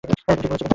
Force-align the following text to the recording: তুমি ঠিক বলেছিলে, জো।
তুমি 0.03 0.15
ঠিক 0.17 0.27
বলেছিলে, 0.41 0.57
জো। 0.61 0.65